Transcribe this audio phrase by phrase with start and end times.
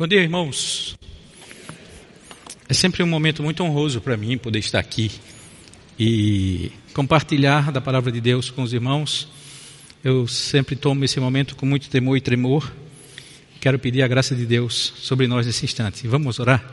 [0.00, 0.96] Bom dia, irmãos.
[2.66, 5.10] É sempre um momento muito honroso para mim poder estar aqui
[5.98, 9.28] e compartilhar da palavra de Deus com os irmãos.
[10.02, 12.72] Eu sempre tomo esse momento com muito temor e tremor.
[13.60, 16.08] Quero pedir a graça de Deus sobre nós nesse instante.
[16.08, 16.64] Vamos orar?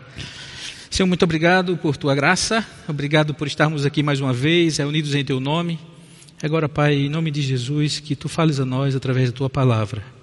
[0.90, 2.66] Senhor, muito obrigado por tua graça.
[2.88, 5.78] Obrigado por estarmos aqui mais uma vez, reunidos em teu nome.
[6.42, 10.17] Agora, Pai, em nome de Jesus, que tu fales a nós através da tua palavra.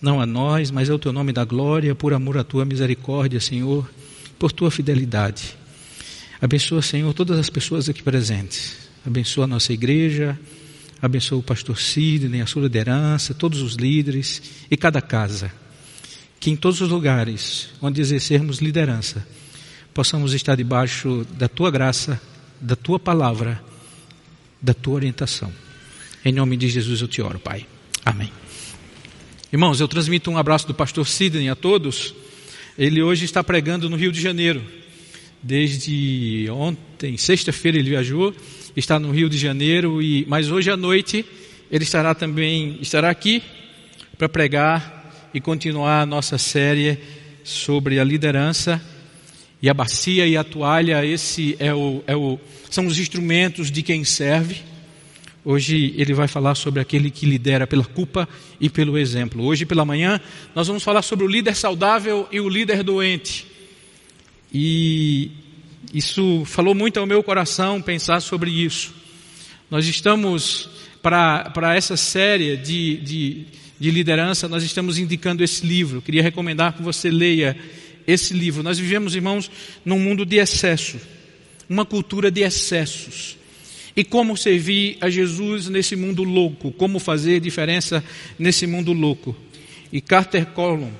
[0.00, 3.88] Não a nós, mas ao teu nome da glória, por amor à tua misericórdia, Senhor,
[4.38, 5.56] por tua fidelidade.
[6.40, 8.88] Abençoa, Senhor, todas as pessoas aqui presentes.
[9.04, 10.38] Abençoa a nossa igreja,
[11.02, 14.40] abençoa o pastor Sidney, a sua liderança, todos os líderes
[14.70, 15.52] e cada casa.
[16.38, 19.26] Que em todos os lugares onde exercermos liderança,
[19.92, 22.20] possamos estar debaixo da tua graça,
[22.60, 23.60] da tua palavra,
[24.62, 25.52] da tua orientação.
[26.24, 27.66] Em nome de Jesus eu te oro, Pai.
[28.04, 28.30] Amém.
[29.50, 32.14] Irmãos, eu transmito um abraço do pastor Sidney a todos.
[32.78, 34.62] Ele hoje está pregando no Rio de Janeiro.
[35.42, 38.34] Desde ontem, sexta-feira, ele viajou,
[38.76, 41.24] está no Rio de Janeiro, e, mas hoje à noite
[41.70, 43.42] ele estará também, estará aqui
[44.18, 46.98] para pregar e continuar a nossa série
[47.42, 48.78] sobre a liderança
[49.62, 52.38] e a bacia e a toalha, esse é o, é o,
[52.68, 54.60] são os instrumentos de quem serve.
[55.44, 58.28] Hoje ele vai falar sobre aquele que lidera pela culpa
[58.60, 59.44] e pelo exemplo.
[59.44, 60.20] Hoje pela manhã
[60.54, 63.46] nós vamos falar sobre o líder saudável e o líder doente.
[64.52, 65.30] E
[65.94, 68.92] isso falou muito ao meu coração pensar sobre isso.
[69.70, 70.68] Nós estamos,
[71.02, 73.46] para essa série de, de,
[73.78, 76.02] de liderança, nós estamos indicando esse livro.
[76.02, 77.56] Queria recomendar que você leia
[78.06, 78.62] esse livro.
[78.62, 79.50] Nós vivemos, irmãos,
[79.84, 80.98] num mundo de excesso,
[81.68, 83.37] uma cultura de excessos.
[83.98, 88.04] E como servir a Jesus nesse mundo louco, como fazer diferença
[88.38, 89.34] nesse mundo louco.
[89.92, 90.92] E Carter Conlon,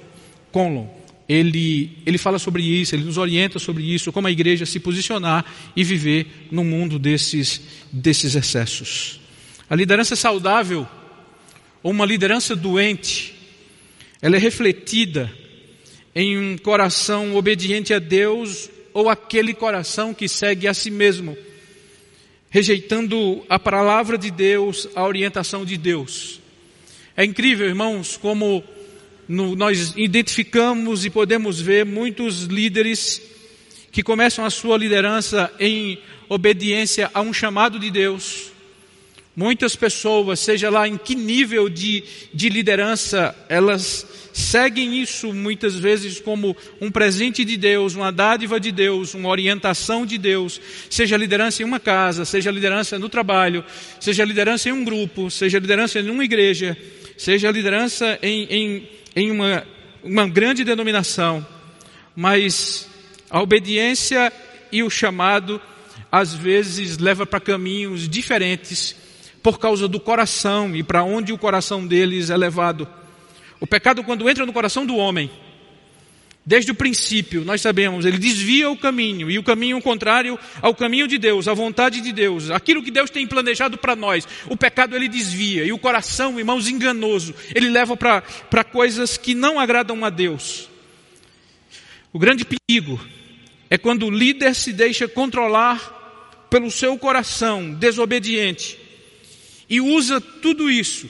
[0.50, 0.88] Conlon
[1.28, 5.44] ele, ele fala sobre isso, ele nos orienta sobre isso, como a igreja se posicionar
[5.76, 7.60] e viver no mundo desses,
[7.92, 9.20] desses excessos.
[9.70, 10.84] A liderança saudável,
[11.80, 13.32] ou uma liderança doente,
[14.20, 15.32] ela é refletida
[16.16, 21.38] em um coração obediente a Deus ou aquele coração que segue a si mesmo,
[22.58, 26.40] rejeitando a palavra de Deus, a orientação de Deus.
[27.16, 28.64] É incrível, irmãos, como
[29.28, 33.22] no, nós identificamos e podemos ver muitos líderes
[33.92, 38.50] que começam a sua liderança em obediência a um chamado de Deus.
[39.36, 42.02] Muitas pessoas, seja lá em que nível de,
[42.34, 44.04] de liderança, elas
[44.38, 50.06] seguem isso muitas vezes como um presente de Deus, uma dádiva de Deus, uma orientação
[50.06, 53.64] de Deus, seja liderança em uma casa, seja liderança no trabalho,
[53.98, 56.76] seja liderança em um grupo, seja liderança em uma igreja,
[57.16, 59.66] seja liderança em, em, em uma,
[60.04, 61.44] uma grande denominação,
[62.14, 62.88] mas
[63.28, 64.32] a obediência
[64.70, 65.60] e o chamado
[66.12, 68.94] às vezes leva para caminhos diferentes
[69.42, 72.88] por causa do coração e para onde o coração deles é levado.
[73.60, 75.30] O pecado, quando entra no coração do homem,
[76.44, 81.06] desde o princípio, nós sabemos, ele desvia o caminho, e o caminho contrário ao caminho
[81.06, 84.26] de Deus, à vontade de Deus, aquilo que Deus tem planejado para nós.
[84.46, 89.60] O pecado ele desvia, e o coração, irmãos, enganoso, ele leva para coisas que não
[89.60, 90.70] agradam a Deus.
[92.12, 92.98] O grande perigo
[93.68, 98.78] é quando o líder se deixa controlar pelo seu coração desobediente
[99.68, 101.08] e usa tudo isso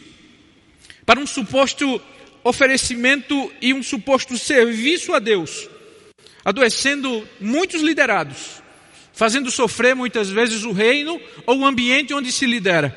[1.07, 2.01] para um suposto
[2.45, 5.69] oferecimento e um suposto serviço a Deus,
[6.45, 8.63] adoecendo muitos liderados,
[9.13, 12.97] fazendo sofrer muitas vezes o reino ou o ambiente onde se lidera.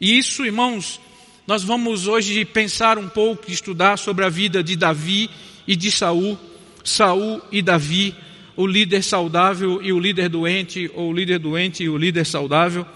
[0.00, 1.00] E isso, irmãos,
[1.46, 5.28] nós vamos hoje pensar um pouco, estudar sobre a vida de Davi
[5.66, 6.38] e de Saul,
[6.84, 8.14] Saul e Davi,
[8.56, 12.86] o líder saudável e o líder doente, ou o líder doente e o líder saudável,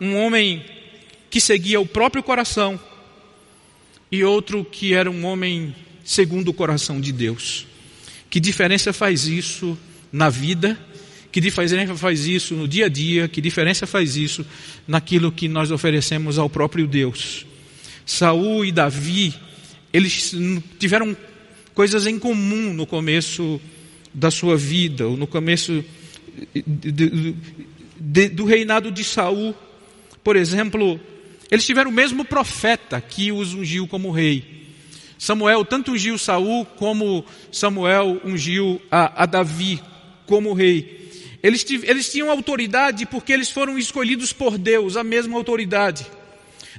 [0.00, 0.64] um homem
[1.30, 2.78] que seguia o próprio coração,
[4.12, 5.74] e outro que era um homem
[6.04, 7.66] segundo o coração de Deus.
[8.28, 9.76] Que diferença faz isso
[10.12, 10.78] na vida?
[11.32, 13.26] Que diferença faz isso no dia a dia?
[13.26, 14.44] Que diferença faz isso
[14.86, 17.46] naquilo que nós oferecemos ao próprio Deus?
[18.04, 19.34] Saul e Davi,
[19.90, 20.34] eles
[20.78, 21.16] tiveram
[21.72, 23.58] coisas em comum no começo
[24.12, 25.82] da sua vida, ou no começo
[27.98, 29.54] do reinado de Saul.
[30.22, 31.00] Por exemplo,
[31.52, 34.72] eles tiveram o mesmo profeta que os ungiu como rei.
[35.18, 39.78] Samuel tanto ungiu Saul como Samuel ungiu a, a Davi
[40.24, 41.10] como rei.
[41.42, 46.06] Eles, eles tinham autoridade porque eles foram escolhidos por Deus, a mesma autoridade.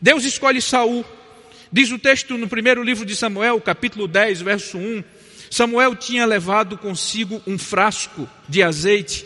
[0.02, 1.06] Deus escolhe Saul.
[1.72, 5.04] Diz o texto no primeiro livro de Samuel, capítulo 10, verso 1.
[5.52, 9.24] Samuel tinha levado consigo um frasco de azeite.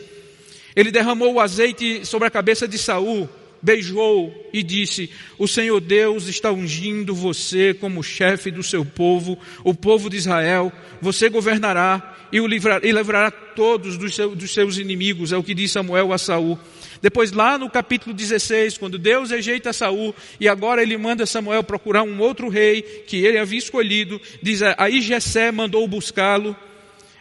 [0.76, 3.30] Ele derramou o azeite sobre a cabeça de Saul,
[3.62, 9.74] beijou e disse: O Senhor Deus está ungindo você como chefe do seu povo, o
[9.74, 10.72] povo de Israel.
[11.02, 15.32] Você governará e, o livrar, e livrará todos dos, seu, dos seus inimigos.
[15.32, 16.58] É o que diz Samuel a Saul.
[17.02, 22.04] Depois lá no capítulo 16, quando Deus rejeita Saul e agora ele manda Samuel procurar
[22.04, 26.56] um outro rei que ele havia escolhido, diz aí Jessé mandou buscá-lo.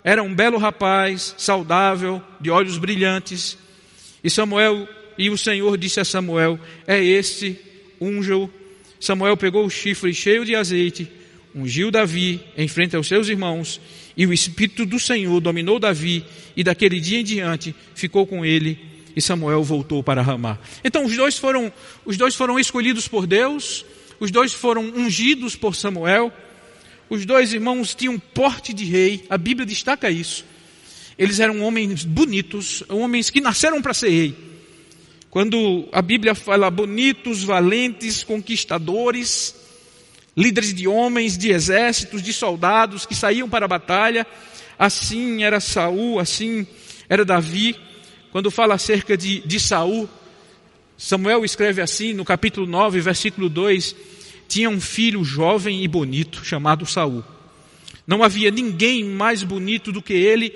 [0.03, 3.59] Era um belo rapaz, saudável, de olhos brilhantes.
[4.23, 7.59] E Samuel e o Senhor disse a Samuel: É este,
[8.01, 8.51] unja-o.
[9.01, 11.09] Samuel pegou o chifre cheio de azeite,
[11.55, 13.81] ungiu Davi em frente aos seus irmãos,
[14.17, 16.25] e o Espírito do Senhor dominou Davi,
[16.57, 20.59] e daquele dia em diante ficou com ele e Samuel voltou para Ramá.
[20.85, 21.73] Então os dois foram,
[22.05, 23.85] os dois foram escolhidos por Deus,
[24.21, 26.31] os dois foram ungidos por Samuel,
[27.09, 30.45] os dois irmãos tinham porte de rei, a Bíblia destaca isso.
[31.19, 34.35] Eles eram homens bonitos, homens que nasceram para ser rei.
[35.37, 39.55] Quando a Bíblia fala bonitos, valentes, conquistadores,
[40.35, 44.27] líderes de homens, de exércitos, de soldados que saíam para a batalha,
[44.79, 46.67] assim era Saul, assim
[47.07, 47.77] era Davi.
[48.33, 50.09] Quando fala acerca de, de Saul,
[50.97, 53.95] Samuel escreve assim no capítulo 9, versículo 2:
[54.49, 57.23] tinha um filho jovem e bonito chamado Saul.
[58.07, 60.55] Não havia ninguém mais bonito do que ele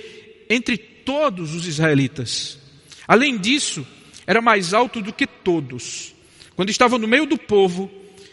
[0.49, 2.59] entre todos os israelitas.
[3.07, 3.87] Além disso,
[4.31, 6.15] era mais alto do que todos.
[6.55, 7.91] Quando estava no meio do povo,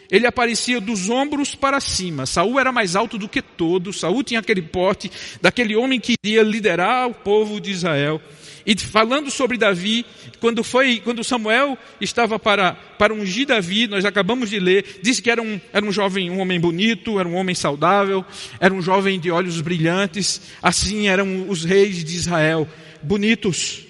[0.08, 2.24] ele aparecia dos ombros para cima.
[2.24, 3.98] Saul era mais alto do que todos.
[3.98, 5.10] Saul tinha aquele porte
[5.42, 8.22] daquele homem que iria liderar o povo de Israel.
[8.64, 10.06] E falando sobre Davi,
[10.38, 15.32] quando foi, quando Samuel estava para, para ungir Davi, nós acabamos de ler, disse que
[15.32, 18.24] era um, era um jovem, um homem bonito, era um homem saudável,
[18.60, 22.68] era um jovem de olhos brilhantes, assim eram os reis de Israel,
[23.02, 23.84] bonitos,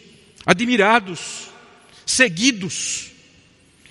[0.47, 1.49] admirados,
[2.11, 3.11] seguidos.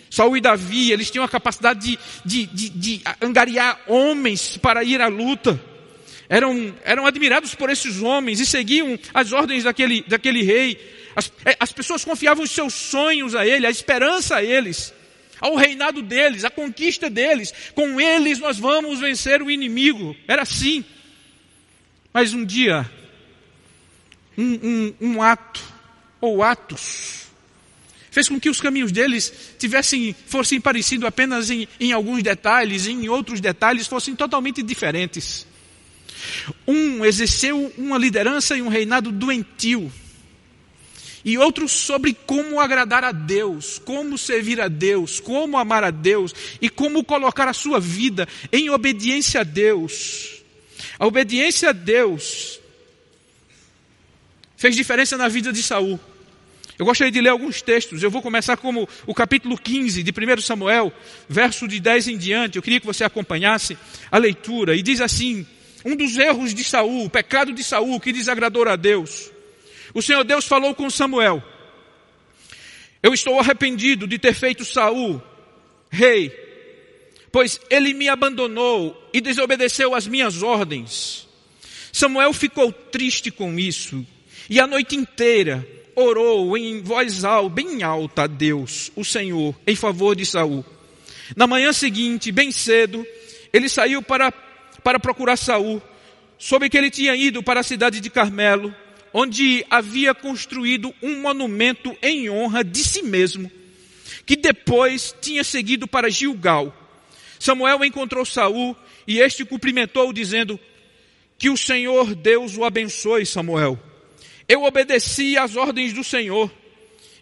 [0.10, 5.02] Saul e Davi, eles tinham a capacidade de, de, de, de angariar homens para ir
[5.02, 5.60] à luta
[6.30, 10.78] eram, eram admirados por esses homens e seguiam as ordens daquele, daquele rei.
[11.16, 14.94] As, é, as pessoas confiavam os seus sonhos a ele, a esperança a eles,
[15.40, 17.54] ao reinado deles, à conquista deles.
[17.74, 20.16] Com eles nós vamos vencer o inimigo.
[20.28, 20.84] Era assim.
[22.14, 22.90] Mas um dia,
[24.38, 25.64] um, um, um ato,
[26.20, 27.27] ou atos,
[28.18, 32.92] fez com que os caminhos deles tivessem, fossem parecidos apenas em, em alguns detalhes, e
[32.92, 35.46] em outros detalhes fossem totalmente diferentes.
[36.68, 39.92] Um exerceu uma liderança e um reinado doentio.
[41.24, 46.34] E outro sobre como agradar a Deus, como servir a Deus, como amar a Deus
[46.60, 50.42] e como colocar a sua vida em obediência a Deus.
[50.98, 52.60] A obediência a Deus
[54.56, 56.00] fez diferença na vida de Saul.
[56.78, 58.04] Eu gostaria de ler alguns textos.
[58.04, 60.94] Eu vou começar como o capítulo 15 de 1 Samuel,
[61.28, 62.58] verso de 10 em diante.
[62.58, 63.78] Eu queria que você acompanhasse
[64.12, 64.76] a leitura.
[64.76, 65.46] E diz assim:
[65.84, 69.32] um dos erros de Saul, o pecado de Saul que desagradou a Deus.
[69.94, 71.42] O Senhor Deus falou com Samuel:
[73.02, 75.22] Eu estou arrependido de ter feito Saul
[75.90, 76.32] rei,
[77.32, 81.28] pois ele me abandonou e desobedeceu às minhas ordens.
[81.92, 84.06] Samuel ficou triste com isso
[84.50, 89.76] e a noite inteira orou em voz alta, bem alta a Deus, o Senhor, em
[89.76, 90.64] favor de Saul.
[91.36, 93.06] Na manhã seguinte, bem cedo,
[93.52, 94.32] ele saiu para
[94.84, 95.82] para procurar Saul,
[96.38, 98.74] soube que ele tinha ido para a cidade de Carmelo,
[99.12, 103.52] onde havia construído um monumento em honra de si mesmo,
[104.26, 106.74] que depois tinha seguido para Gilgal.
[107.40, 108.78] Samuel encontrou Saul
[109.08, 110.60] e este cumprimentou dizendo:
[111.38, 113.78] Que o Senhor Deus o abençoe, Samuel.
[114.48, 116.52] Eu obedeci às ordens do Senhor.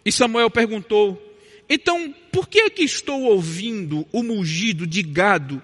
[0.04, 1.20] E Samuel perguntou:
[1.68, 5.62] Então, por que é que estou ouvindo o mugido de gado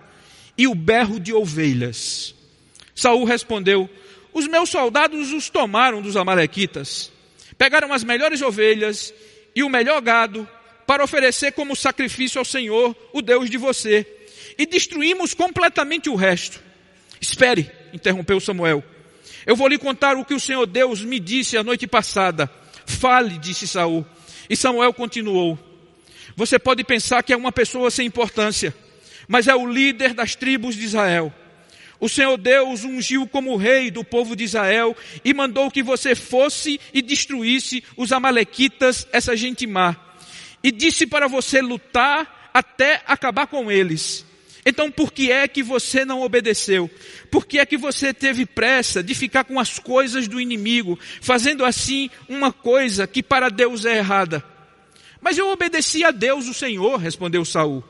[0.57, 2.35] e o berro de ovelhas.
[2.95, 3.89] Saul respondeu:
[4.33, 7.11] Os meus soldados os tomaram dos amalequitas.
[7.57, 9.13] Pegaram as melhores ovelhas
[9.55, 10.49] e o melhor gado
[10.87, 14.07] para oferecer como sacrifício ao Senhor, o Deus de você.
[14.59, 16.61] E destruímos completamente o resto.
[17.21, 18.85] Espere, interrompeu Samuel.
[19.47, 22.51] Eu vou lhe contar o que o Senhor Deus me disse a noite passada.
[22.87, 24.05] Fale, disse Saul.
[24.49, 25.59] E Samuel continuou.
[26.37, 28.75] Você pode pensar que é uma pessoa sem importância
[29.29, 31.33] mas é o líder das tribos de Israel.
[32.01, 36.81] O Senhor Deus ungiu como rei do povo de Israel e mandou que você fosse
[36.93, 39.97] e destruísse os amalequitas, essa gente má.
[40.63, 44.27] E disse para você lutar até acabar com eles.
[44.65, 46.89] Então, por que é que você não obedeceu?
[47.31, 51.65] Por que é que você teve pressa de ficar com as coisas do inimigo, fazendo
[51.65, 54.45] assim uma coisa que para Deus é errada?
[55.21, 57.83] Mas eu obedeci a Deus, o Senhor, respondeu Saul.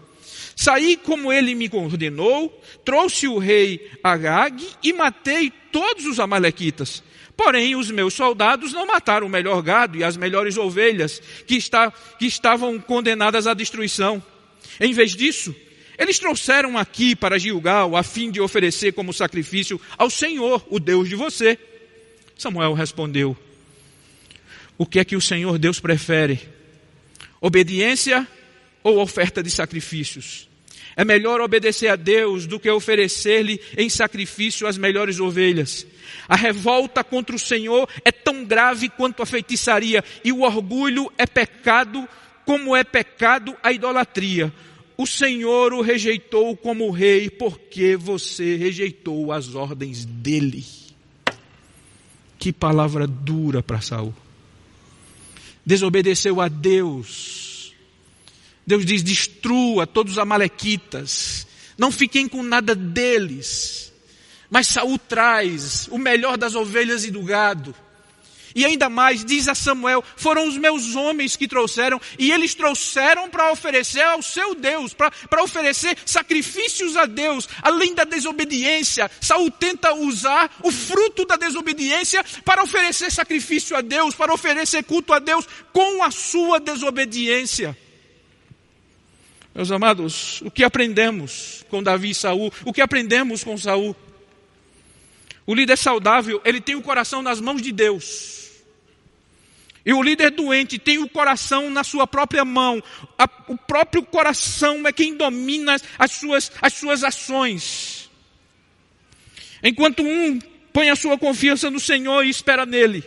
[0.57, 7.03] Saí como ele me ordenou, trouxe o rei Agag e matei todos os amalequitas.
[7.37, 11.91] Porém, os meus soldados não mataram o melhor gado e as melhores ovelhas que, está,
[12.19, 14.23] que estavam condenadas à destruição.
[14.79, 15.55] Em vez disso,
[15.99, 21.09] eles trouxeram aqui para Gilgal a fim de oferecer como sacrifício ao Senhor, o Deus
[21.09, 21.59] de você.
[22.37, 23.37] Samuel respondeu:
[24.79, 26.41] O que é que o Senhor Deus prefere?
[27.41, 28.27] Obediência
[28.83, 30.49] ou oferta de sacrifícios?
[30.97, 35.87] É melhor obedecer a Deus do que oferecer-lhe em sacrifício as melhores ovelhas.
[36.29, 41.27] A revolta contra o Senhor é tão grave quanto a feitiçaria, e o orgulho é
[41.27, 42.07] pecado,
[42.45, 44.53] como é pecado a idolatria.
[45.03, 50.65] O Senhor o rejeitou como rei, porque você rejeitou as ordens dele.
[52.39, 54.15] Que palavra dura para Saul.
[55.67, 57.75] Desobedeceu a Deus.
[58.65, 61.49] Deus diz: destrua todos os amalequitas.
[61.77, 63.93] Não fiquem com nada deles.
[64.49, 67.75] Mas Saul traz o melhor das ovelhas e do gado.
[68.55, 73.29] E ainda mais, diz a Samuel, foram os meus homens que trouxeram, e eles trouxeram
[73.29, 79.11] para oferecer ao seu Deus, para oferecer sacrifícios a Deus, além da desobediência.
[79.21, 85.13] Saul tenta usar o fruto da desobediência para oferecer sacrifício a Deus, para oferecer culto
[85.13, 87.77] a Deus com a sua desobediência.
[89.55, 92.51] Meus amados, o que aprendemos com Davi e Saul?
[92.65, 93.95] O que aprendemos com Saul?
[95.47, 98.42] O líder saudável, ele tem o coração nas mãos de Deus.
[99.85, 102.83] E o líder doente tem o coração na sua própria mão.
[103.19, 108.11] A, o próprio coração é quem domina as suas, as suas ações.
[109.63, 110.39] Enquanto um
[110.73, 113.05] põe a sua confiança no Senhor e espera nele.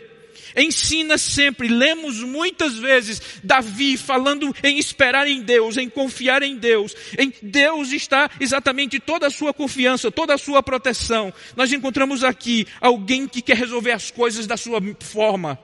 [0.56, 6.96] Ensina sempre, lemos muitas vezes Davi falando em esperar em Deus, em confiar em Deus.
[7.18, 11.34] Em Deus está exatamente toda a sua confiança, toda a sua proteção.
[11.58, 15.60] Nós encontramos aqui alguém que quer resolver as coisas da sua forma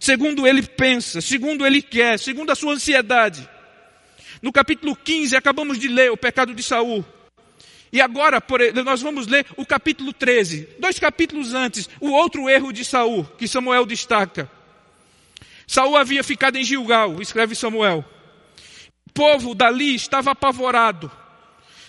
[0.00, 3.48] segundo ele pensa, segundo ele quer, segundo a sua ansiedade.
[4.42, 7.04] No capítulo 15, acabamos de ler o pecado de Saul.
[7.92, 8.42] E agora
[8.84, 13.46] nós vamos ler o capítulo 13, dois capítulos antes, o outro erro de Saul, que
[13.46, 14.50] Samuel destaca.
[15.66, 18.04] Saul havia ficado em Gilgal, escreve Samuel.
[19.06, 21.10] O povo dali estava apavorado.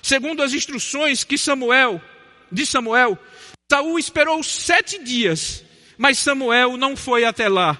[0.02, 2.02] Segundo as instruções que Samuel,
[2.52, 3.18] de Samuel,
[3.72, 5.64] Saul esperou sete dias,
[5.98, 7.80] mas Samuel não foi até lá.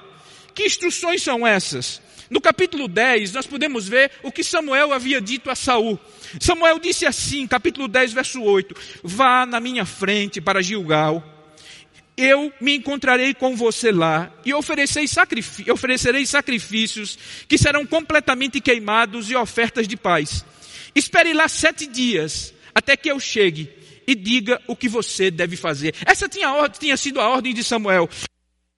[0.54, 2.02] Que instruções são essas?
[2.30, 6.00] No capítulo 10, nós podemos ver o que Samuel havia dito a Saul.
[6.40, 11.22] Samuel disse assim, capítulo 10, verso 8: Vá na minha frente para Gilgal,
[12.16, 17.18] eu me encontrarei com você lá e oferecerei sacrifícios
[17.48, 20.46] que serão completamente queimados e ofertas de paz.
[20.94, 23.70] Espere lá sete dias até que eu chegue
[24.06, 25.96] e diga o que você deve fazer.
[26.06, 28.10] Essa tinha, tinha sido a ordem de Samuel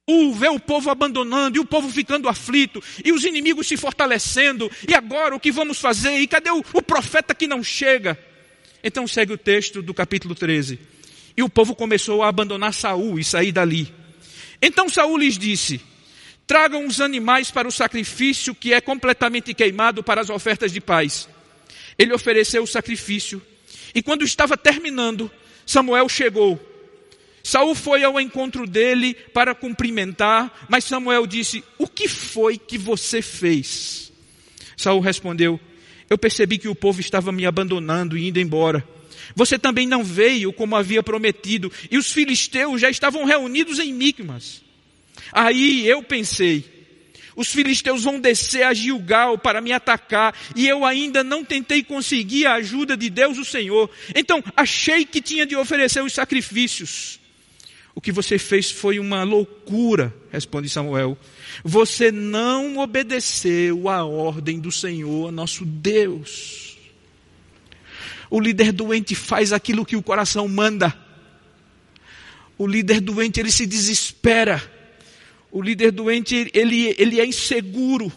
[0.06, 4.70] o ver o povo abandonando e o povo ficando aflito e os inimigos se fortalecendo.
[4.88, 6.18] E agora o que vamos fazer?
[6.20, 8.18] E cadê o, o, profeta que não chega?
[8.84, 10.80] Então segue o texto do capítulo 13.
[11.36, 13.94] E o povo começou a abandonar Saul e sair dali.
[14.62, 15.82] Então Saul lhes disse:
[16.46, 21.30] Tragam os animais para o sacrifício que é completamente queimado para as ofertas de paz.
[21.98, 23.42] Ele ofereceu o sacrifício.
[23.96, 25.32] E quando estava terminando,
[25.66, 26.60] Samuel chegou
[27.46, 33.22] Saul foi ao encontro dele para cumprimentar, mas Samuel disse: O que foi que você
[33.22, 34.14] fez?
[34.78, 35.60] Saul respondeu:
[36.10, 38.88] Eu percebi que o povo estava me abandonando e indo embora.
[39.36, 44.64] Você também não veio como havia prometido, e os filisteus já estavam reunidos em Micmas.
[45.32, 46.64] Aí eu pensei:
[47.36, 52.46] os filisteus vão descer a Gilgal para me atacar, e eu ainda não tentei conseguir
[52.46, 53.90] a ajuda de Deus o Senhor.
[54.16, 57.20] Então achei que tinha de oferecer os sacrifícios.
[57.96, 61.18] O que você fez foi uma loucura, responde Samuel.
[61.64, 66.78] Você não obedeceu à ordem do Senhor, nosso Deus.
[68.30, 70.98] O líder doente faz aquilo que o coração manda.
[72.58, 74.62] O líder doente, ele se desespera.
[75.52, 78.12] O líder doente, ele, ele é inseguro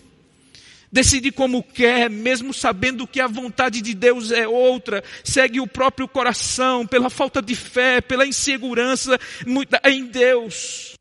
[0.90, 6.08] decide como quer, mesmo sabendo que a vontade de Deus é outra, segue o próprio
[6.08, 9.18] coração, pela falta de fé, pela insegurança
[9.84, 10.96] em Deus.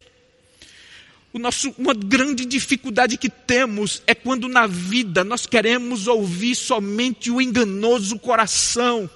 [1.36, 7.30] O nosso, uma grande dificuldade que temos é quando na vida nós queremos ouvir somente
[7.30, 9.10] o enganoso coração.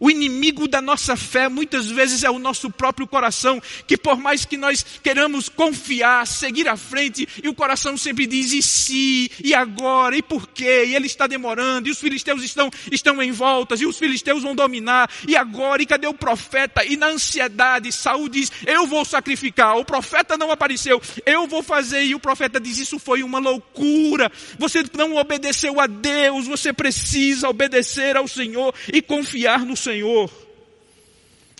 [0.00, 4.44] O inimigo da nossa fé muitas vezes é o nosso próprio coração, que por mais
[4.44, 9.54] que nós queiramos confiar, seguir à frente, e o coração sempre diz: e se, e
[9.54, 10.84] agora, e por quê?
[10.86, 14.54] E ele está demorando, e os filisteus estão, estão em voltas, e os filisteus vão
[14.54, 16.84] dominar, e agora, e cadê o profeta?
[16.84, 22.04] E na ansiedade, Saul diz: eu vou sacrificar, o profeta não apareceu, eu vou fazer,
[22.04, 27.48] e o profeta diz: isso foi uma loucura, você não obedeceu a Deus, você precisa
[27.48, 29.87] obedecer ao Senhor e confiar no Senhor.
[29.88, 30.30] Senhor.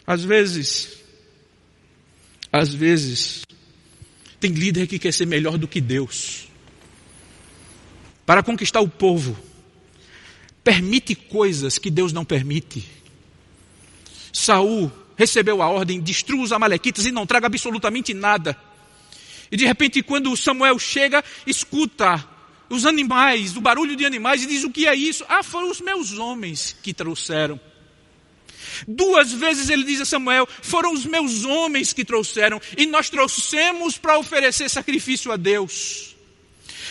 [0.06, 0.99] Às vezes,
[2.52, 3.42] às vezes,
[4.38, 6.47] tem líder que quer ser melhor do que Deus.
[8.26, 9.35] Para conquistar o povo,
[10.62, 12.87] permite coisas que Deus não permite.
[14.30, 18.54] Saul recebeu a ordem, destrua os amalequitas e não traga absolutamente nada.
[19.50, 22.23] E de repente, quando Samuel chega, escuta
[22.68, 25.25] os animais, o barulho de animais, e diz: O que é isso?
[25.30, 27.58] Ah, foram os meus homens que trouxeram.
[28.87, 33.99] Duas vezes ele diz a Samuel: Foram os meus homens que trouxeram, e nós trouxemos
[33.99, 36.16] para oferecer sacrifício a Deus.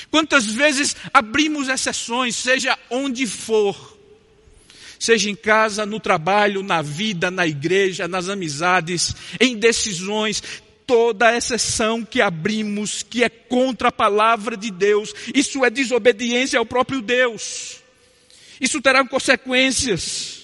[0.09, 3.97] Quantas vezes abrimos exceções, seja onde for,
[4.99, 10.41] seja em casa, no trabalho, na vida, na igreja, nas amizades, em decisões,
[10.85, 16.65] toda exceção que abrimos que é contra a palavra de Deus, isso é desobediência ao
[16.65, 17.81] próprio Deus.
[18.59, 20.36] Isso terá consequências.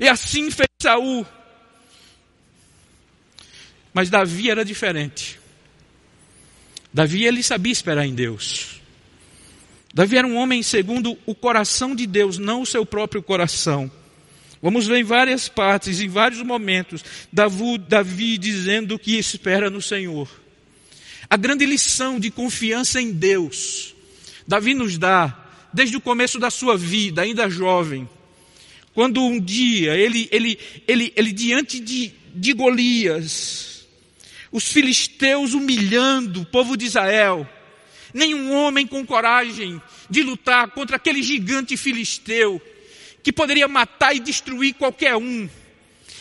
[0.00, 1.26] E assim fez Saul.
[3.92, 5.38] Mas Davi era diferente.
[6.92, 8.80] Davi ele sabia esperar em Deus.
[9.92, 13.90] Davi era um homem segundo o coração de Deus, não o seu próprio coração.
[14.62, 20.28] Vamos ver em várias partes, em vários momentos, Davi, Davi dizendo que espera no Senhor.
[21.28, 23.94] A grande lição de confiança em Deus,
[24.46, 28.08] Davi nos dá desde o começo da sua vida, ainda jovem.
[29.00, 33.88] Quando um dia ele, ele, ele, ele diante de, de Golias,
[34.52, 37.48] os filisteus humilhando o povo de Israel,
[38.12, 42.60] nenhum homem com coragem de lutar contra aquele gigante filisteu,
[43.22, 45.48] que poderia matar e destruir qualquer um.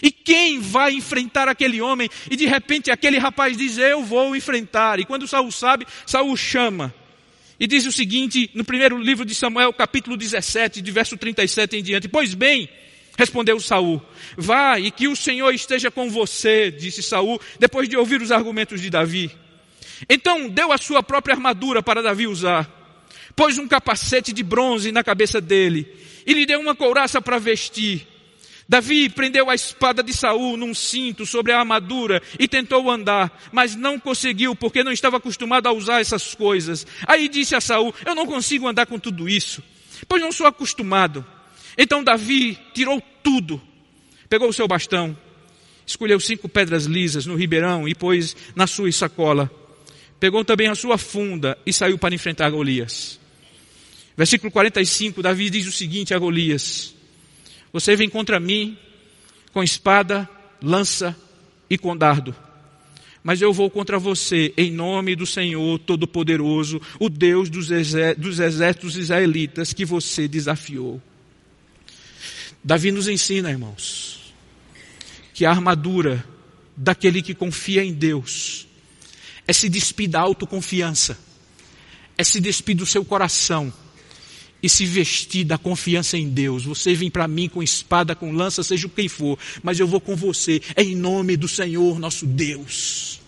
[0.01, 2.09] E quem vai enfrentar aquele homem?
[2.31, 5.01] E de repente aquele rapaz diz: Eu vou enfrentar.
[5.01, 6.95] E quando Saul sabe, Saul chama.
[7.59, 11.83] E diz o seguinte, no primeiro livro de Samuel, capítulo 17, de verso 37 em
[11.83, 12.07] diante.
[12.07, 12.69] Pois bem,
[13.17, 14.01] respondeu Saul,
[14.37, 18.79] vá e que o Senhor esteja com você, disse Saul, depois de ouvir os argumentos
[18.81, 19.29] de Davi.
[20.09, 22.69] Então deu a sua própria armadura para Davi usar,
[23.35, 25.85] pôs um capacete de bronze na cabeça dele
[26.25, 28.07] e lhe deu uma couraça para vestir.
[28.69, 33.75] Davi prendeu a espada de Saul num cinto sobre a armadura e tentou andar, mas
[33.75, 36.85] não conseguiu porque não estava acostumado a usar essas coisas.
[37.07, 39.63] Aí disse a Saul: Eu não consigo andar com tudo isso,
[40.07, 41.25] pois não sou acostumado.
[41.75, 43.59] Então Davi tirou tudo,
[44.29, 45.17] pegou o seu bastão,
[45.83, 49.49] escolheu cinco pedras lisas no ribeirão e pôs na sua sacola.
[50.19, 53.19] Pegou também a sua funda e saiu para enfrentar Golias.
[54.15, 56.98] Versículo 45, Davi diz o seguinte a Golias:
[57.71, 58.77] você vem contra mim
[59.51, 60.29] com espada,
[60.61, 61.15] lança
[61.69, 62.35] e com dardo.
[63.23, 67.67] Mas eu vou contra você em nome do Senhor Todo-Poderoso, o Deus dos,
[68.17, 71.01] dos exércitos israelitas que você desafiou.
[72.63, 74.33] Davi nos ensina, irmãos,
[75.33, 76.25] que a armadura
[76.75, 78.67] daquele que confia em Deus
[79.47, 81.17] é se despir da autoconfiança,
[82.17, 83.73] é se despir do seu coração
[84.61, 86.65] e se vestir da confiança em Deus.
[86.65, 90.15] Você vem para mim com espada, com lança, seja quem for, mas eu vou com
[90.15, 93.19] você em nome do Senhor nosso Deus.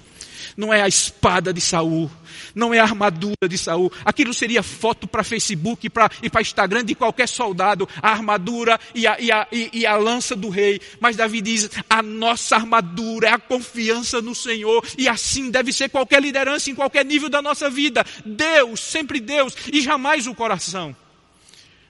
[0.56, 2.12] Não é a espada de Saul,
[2.54, 3.92] não é a armadura de Saul.
[4.04, 9.08] Aquilo seria foto para Facebook pra, e para Instagram de qualquer soldado, a armadura e
[9.08, 10.82] a, e, a, e, e a lança do rei.
[11.00, 15.90] Mas Davi diz: a nossa armadura é a confiança no Senhor, e assim deve ser
[15.90, 18.06] qualquer liderança em qualquer nível da nossa vida.
[18.26, 20.96] Deus, sempre Deus, e jamais o coração.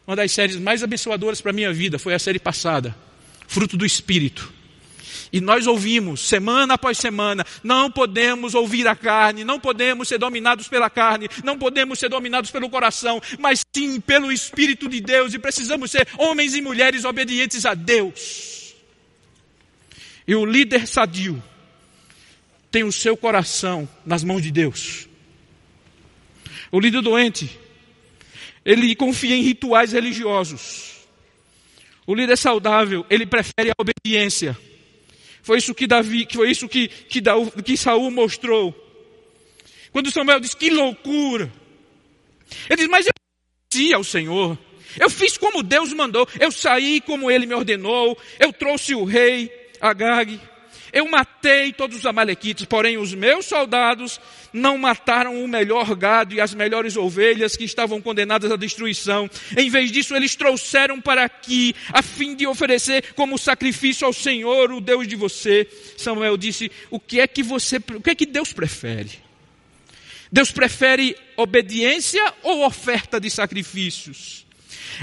[0.06, 2.96] Uma das séries mais abençoadoras para a minha vida foi a série passada,
[3.48, 4.52] Fruto do Espírito.
[5.34, 10.68] E nós ouvimos, semana após semana, não podemos ouvir a carne, não podemos ser dominados
[10.68, 15.40] pela carne, não podemos ser dominados pelo coração, mas sim pelo Espírito de Deus, e
[15.40, 18.76] precisamos ser homens e mulheres obedientes a Deus.
[20.28, 21.42] E o líder sadio
[22.70, 25.08] tem o seu coração nas mãos de Deus.
[26.72, 27.60] O líder doente
[28.66, 31.02] ele confia em rituais religiosos.
[32.06, 34.58] O líder saudável, ele prefere a obediência.
[35.44, 37.22] Foi isso que Davi, foi isso que, que,
[37.64, 38.76] que Saul mostrou.
[39.92, 41.52] Quando Samuel diz, que loucura.
[42.70, 43.14] Ele diz, mas eu
[43.72, 44.58] conhecia o Senhor.
[45.00, 46.28] Eu fiz como Deus mandou.
[46.40, 48.18] Eu saí como ele me ordenou.
[48.40, 50.40] Eu trouxe o rei Agag.
[50.94, 54.20] Eu matei todos os amalequites, porém os meus soldados
[54.52, 59.30] não mataram o melhor gado e as melhores ovelhas que estavam condenadas à destruição.
[59.58, 64.72] Em vez disso, eles trouxeram para aqui, a fim de oferecer como sacrifício ao Senhor,
[64.72, 65.68] o Deus de você.
[65.98, 69.12] Samuel disse: O que é que você, o que é que Deus prefere?
[70.32, 74.46] Deus prefere obediência ou oferta de sacrifícios?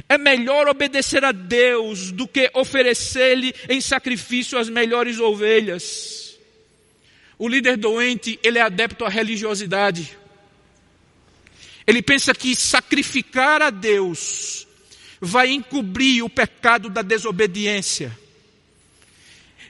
[0.09, 6.39] É melhor obedecer a Deus do que oferecer-lhe em sacrifício as melhores ovelhas.
[7.39, 10.17] O líder doente, ele é adepto à religiosidade.
[11.87, 14.67] Ele pensa que sacrificar a Deus
[15.21, 18.17] vai encobrir o pecado da desobediência.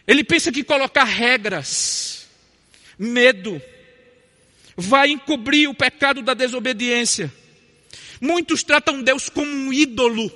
[0.06, 2.26] Ele pensa que colocar regras,
[2.98, 3.60] medo,
[4.76, 7.32] vai encobrir o pecado da desobediência.
[8.20, 10.30] Muitos tratam Deus como um ídolo,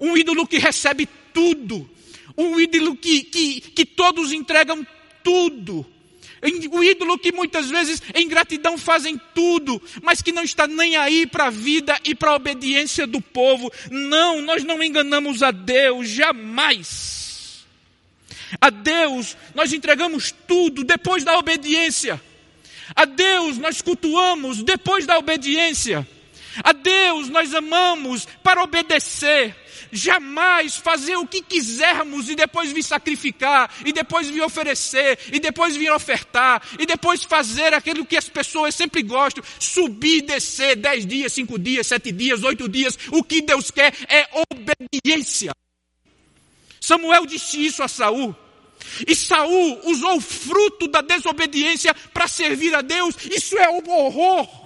[0.00, 1.88] um ídolo que recebe tudo,
[2.36, 4.86] um ídolo que, que, que todos entregam
[5.22, 5.86] tudo.
[6.72, 11.24] O ídolo que muitas vezes em gratidão fazem tudo, mas que não está nem aí
[11.24, 13.72] para a vida e para a obediência do povo.
[13.88, 17.64] Não, nós não enganamos a Deus, jamais.
[18.60, 22.20] A Deus nós entregamos tudo depois da obediência.
[22.94, 26.06] A Deus nós cultuamos depois da obediência.
[26.62, 29.56] A Deus nós amamos para obedecer,
[29.90, 35.76] jamais fazer o que quisermos e depois vir sacrificar, e depois vir oferecer, e depois
[35.76, 41.06] vir ofertar, e depois fazer aquilo que as pessoas sempre gostam, subir e descer dez
[41.06, 42.98] dias, cinco dias, sete dias, oito dias.
[43.10, 45.52] O que Deus quer é obediência.
[46.80, 48.34] Samuel disse isso a Saul.
[49.06, 53.14] E Saul usou o fruto da desobediência para servir a Deus.
[53.30, 54.61] Isso é um horror.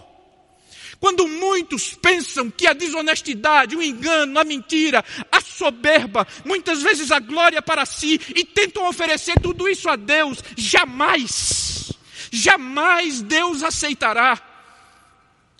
[1.00, 7.18] Quando muitos pensam que a desonestidade, o engano, a mentira, a soberba, muitas vezes a
[7.18, 11.92] glória para si e tentam oferecer tudo isso a Deus, jamais,
[12.30, 14.40] jamais Deus aceitará.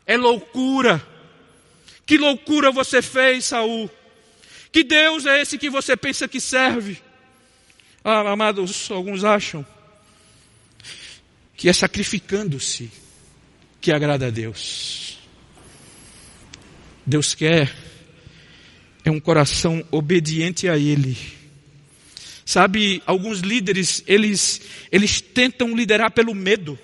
[0.06, 1.04] É loucura.
[2.06, 3.90] Que loucura você fez, Saul?
[4.70, 7.02] Que Deus é esse que você pensa que serve?
[8.04, 9.66] Ah, amados, alguns acham
[11.56, 12.92] que é sacrificando-se
[13.80, 15.05] que agrada a Deus.
[17.06, 17.72] Deus quer
[19.04, 21.16] é um coração obediente a Ele.
[22.44, 26.78] Sabe, alguns líderes, eles, eles tentam liderar pelo medo.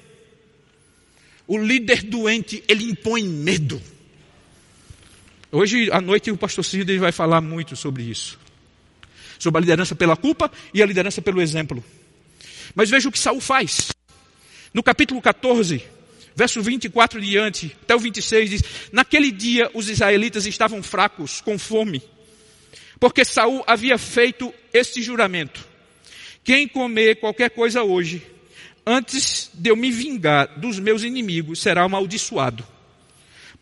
[1.46, 3.80] O líder doente, ele impõe medo.
[5.50, 8.38] Hoje à noite o pastor Cid vai falar muito sobre isso.
[9.38, 11.84] Sobre a liderança pela culpa e a liderança pelo exemplo.
[12.74, 13.90] Mas veja o que Saul faz.
[14.72, 15.84] No capítulo 14,
[16.34, 22.02] Verso 24 diante, até o 26 diz: Naquele dia os israelitas estavam fracos, com fome,
[22.98, 25.66] porque Saul havia feito este juramento:
[26.42, 28.22] Quem comer qualquer coisa hoje,
[28.86, 32.71] antes de eu me vingar dos meus inimigos, será amaldiçoado.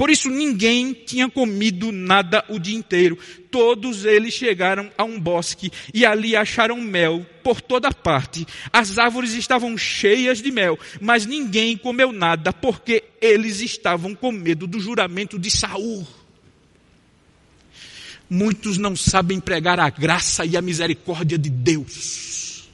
[0.01, 3.19] Por isso ninguém tinha comido nada o dia inteiro.
[3.51, 8.47] Todos eles chegaram a um bosque e ali acharam mel por toda parte.
[8.73, 14.67] As árvores estavam cheias de mel, mas ninguém comeu nada porque eles estavam com medo
[14.67, 16.09] do juramento de Saul.
[18.31, 22.71] Muitos não sabem pregar a graça e a misericórdia de Deus.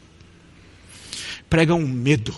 [1.50, 2.32] Pregam medo.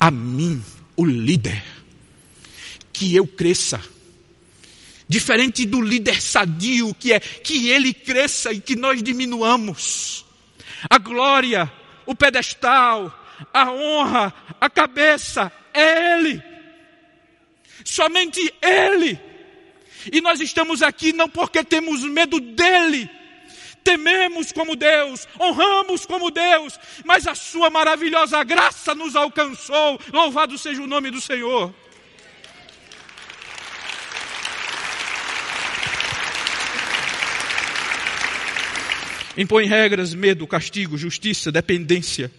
[0.00, 0.60] A mim,
[0.96, 1.62] o líder
[3.00, 3.80] que eu cresça.
[5.08, 10.26] Diferente do líder sadio, que é que ele cresça e que nós diminuamos.
[10.88, 11.72] A glória,
[12.04, 13.10] o pedestal,
[13.54, 16.42] a honra, a cabeça é Ele.
[17.82, 19.18] Somente Ele.
[20.12, 23.08] E nós estamos aqui não porque temos medo dEle,
[23.82, 29.98] tememos como Deus, honramos como Deus, mas a Sua maravilhosa graça nos alcançou.
[30.12, 31.74] Louvado seja o nome do Senhor.
[39.36, 42.30] Impõe regras, medo, castigo, justiça, dependência,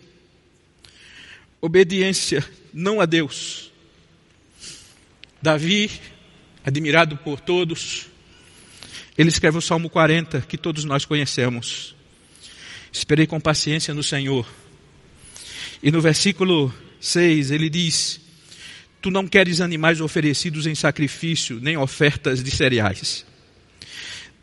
[1.60, 3.72] obediência, não a Deus.
[5.42, 5.90] Davi,
[6.64, 8.08] admirado por todos,
[9.18, 11.96] ele escreve o Salmo 40, que todos nós conhecemos.
[12.92, 14.48] Esperei com paciência no Senhor.
[15.82, 18.20] E no versículo 6 ele diz:
[19.02, 23.26] Tu não queres animais oferecidos em sacrifício, nem ofertas de cereais.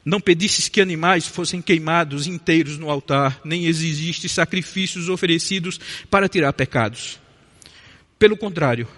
[0.04, 5.78] Não pedistes que animais fossem queimados inteiros no altar, nem exigiste sacrifícios oferecidos
[6.10, 7.18] para tirar pecados.
[8.18, 8.88] Pelo contrário,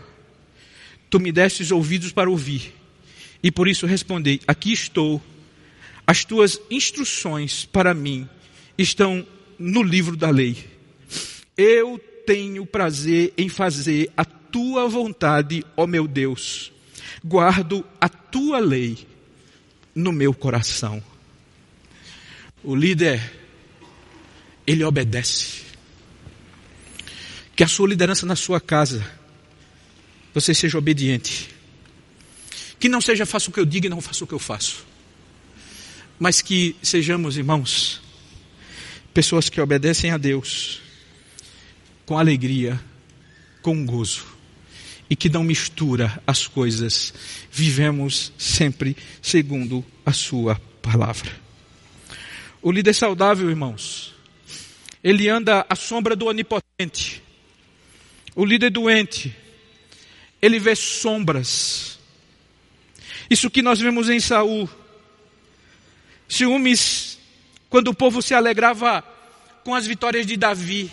[1.08, 2.74] tu me destes ouvidos para ouvir,
[3.42, 5.22] e por isso respondei: Aqui estou,
[6.06, 8.28] As tuas instruções para mim
[8.76, 9.26] estão
[9.58, 10.56] no livro da lei.
[11.56, 16.72] Eu tenho prazer em fazer a tua vontade, ó meu Deus.
[17.24, 19.06] Guardo a tua lei
[19.94, 21.02] no meu coração.
[22.62, 23.20] O líder,
[24.66, 25.62] ele obedece.
[27.56, 29.04] Que a sua liderança na sua casa,
[30.32, 31.50] você seja obediente.
[32.78, 34.86] Que não seja faça o que eu digo e não faça o que eu faço.
[36.18, 38.00] Mas que sejamos, irmãos,
[39.12, 40.80] pessoas que obedecem a Deus
[42.06, 42.80] com alegria,
[43.62, 44.39] com gozo
[45.10, 47.12] e que não mistura as coisas.
[47.50, 51.32] Vivemos sempre segundo a sua palavra.
[52.62, 54.14] O líder saudável, irmãos,
[55.02, 57.22] ele anda à sombra do onipotente.
[58.36, 59.34] O líder doente,
[60.40, 61.98] ele vê sombras.
[63.28, 64.68] Isso que nós vemos em Saul.
[66.28, 67.18] Ciúmes,
[67.68, 69.02] quando o povo se alegrava
[69.64, 70.90] com as vitórias de Davi.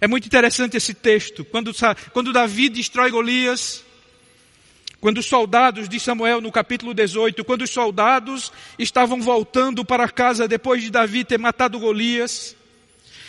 [0.00, 1.44] É muito interessante esse texto.
[1.44, 1.72] Quando,
[2.12, 3.84] quando Davi destrói Golias,
[5.00, 10.48] quando os soldados de Samuel, no capítulo 18, quando os soldados estavam voltando para casa
[10.48, 12.56] depois de Davi ter matado Golias,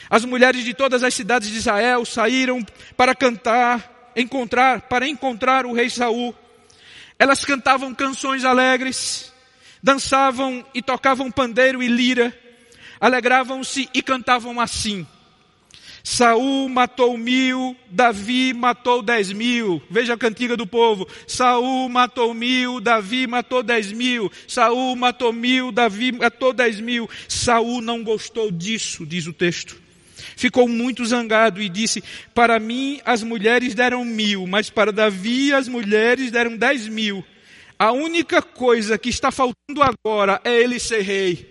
[0.10, 5.74] as mulheres de todas as cidades de Israel saíram para cantar, encontrar, para encontrar o
[5.74, 6.34] rei Saul.
[7.20, 9.34] Elas cantavam canções alegres,
[9.82, 12.38] dançavam e tocavam pandeiro e lira,
[13.02, 15.06] alegravam-se e cantavam assim:
[16.06, 19.82] Saul matou mil, Davi matou dez mil.
[19.90, 21.08] Veja a cantiga do povo.
[21.26, 24.32] Saul matou mil, Davi matou dez mil.
[24.48, 27.10] Saul matou mil, Davi matou dez mil.
[27.28, 29.82] Saul não gostou disso, diz o texto.
[30.38, 32.04] Ficou muito zangado e disse:
[32.36, 37.26] Para mim as mulheres deram mil, mas para Davi as mulheres deram dez mil.
[37.80, 41.50] A única coisa que está faltando agora é ele ser rei.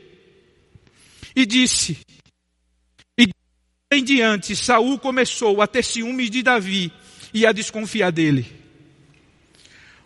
[1.34, 1.98] E disse:
[3.94, 6.92] em diante, Saul começou a ter ciúmes de Davi
[7.32, 8.46] e a desconfiar dele.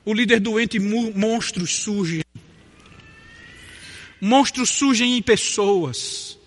[0.05, 2.22] O líder doente, monstros surgem.
[4.20, 6.38] Monstros surgem em pessoas.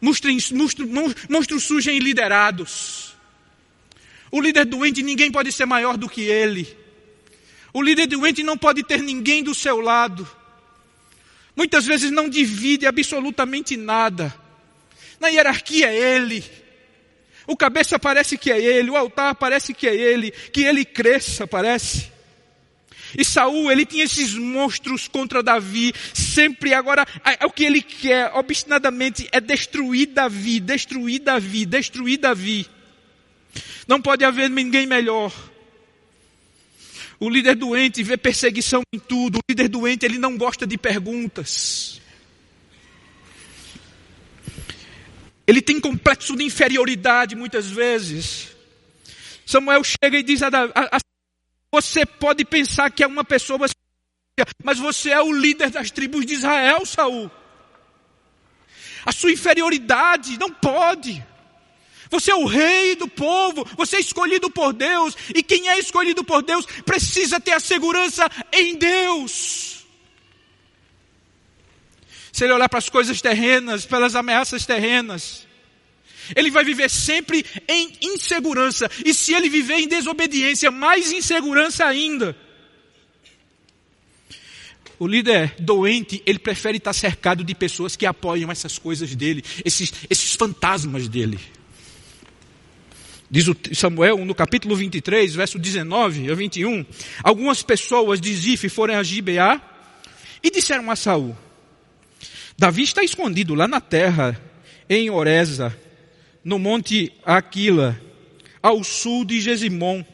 [0.00, 0.88] Monstros, monstros,
[1.28, 3.14] monstros surgem em liderados.
[4.30, 6.76] O líder doente, ninguém pode ser maior do que ele.
[7.72, 10.28] O líder doente não pode ter ninguém do seu lado.
[11.56, 14.43] Muitas vezes não divide absolutamente nada.
[15.24, 16.44] Na hierarquia é ele.
[17.46, 21.46] O cabeça parece que é ele, o altar parece que é ele, que ele cresça,
[21.46, 22.12] parece.
[23.16, 27.06] E Saul, ele tinha esses monstros contra Davi, sempre agora,
[27.46, 32.66] o que ele quer, obstinadamente, é destruir Davi, destruir Davi, destruir Davi.
[33.88, 35.32] Não pode haver ninguém melhor.
[37.18, 39.38] O líder doente vê perseguição em tudo.
[39.38, 42.03] O líder doente, ele não gosta de perguntas.
[45.46, 48.48] Ele tem complexo de inferioridade muitas vezes.
[49.46, 50.50] Samuel chega e diz a,
[51.70, 53.58] você pode pensar que é uma pessoa,
[54.62, 57.30] mas você é o líder das tribos de Israel, Saul.
[59.04, 61.24] A sua inferioridade não pode.
[62.10, 66.22] Você é o rei do povo, você é escolhido por Deus, e quem é escolhido
[66.22, 69.73] por Deus precisa ter a segurança em Deus.
[72.34, 75.46] Se ele olhar para as coisas terrenas, pelas ameaças terrenas,
[76.34, 78.90] ele vai viver sempre em insegurança.
[79.04, 82.36] E se ele viver em desobediência, mais insegurança ainda.
[84.98, 89.92] O líder doente, ele prefere estar cercado de pessoas que apoiam essas coisas dele, esses,
[90.10, 91.38] esses fantasmas dele.
[93.30, 96.84] Diz o Samuel no capítulo 23, verso 19 a 21.
[97.22, 99.62] Algumas pessoas de Zif foram a Gibeá
[100.42, 101.36] e disseram a Saul:
[102.56, 104.40] Davi está escondido lá na terra,
[104.88, 105.76] em Oreza,
[106.44, 108.00] no monte Aquila,
[108.62, 110.04] ao sul de Gesimon.